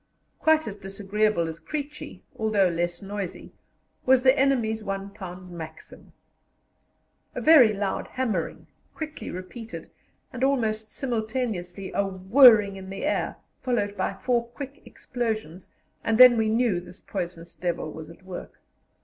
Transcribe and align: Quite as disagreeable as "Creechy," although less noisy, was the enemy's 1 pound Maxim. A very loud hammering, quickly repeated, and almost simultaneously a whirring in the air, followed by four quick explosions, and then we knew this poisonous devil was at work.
Quite 0.39 0.67
as 0.67 0.77
disagreeable 0.77 1.47
as 1.47 1.59
"Creechy," 1.59 2.23
although 2.35 2.69
less 2.69 3.03
noisy, 3.03 3.53
was 4.03 4.23
the 4.23 4.35
enemy's 4.35 4.83
1 4.83 5.11
pound 5.11 5.51
Maxim. 5.51 6.11
A 7.35 7.39
very 7.39 7.71
loud 7.71 8.07
hammering, 8.07 8.65
quickly 8.95 9.29
repeated, 9.29 9.91
and 10.33 10.43
almost 10.43 10.89
simultaneously 10.91 11.91
a 11.93 12.03
whirring 12.03 12.77
in 12.77 12.89
the 12.89 13.03
air, 13.05 13.35
followed 13.61 13.95
by 13.95 14.15
four 14.15 14.47
quick 14.47 14.81
explosions, 14.87 15.69
and 16.03 16.17
then 16.17 16.35
we 16.35 16.49
knew 16.49 16.79
this 16.79 16.99
poisonous 17.01 17.53
devil 17.53 17.91
was 17.91 18.09
at 18.09 18.23
work. 18.23 18.59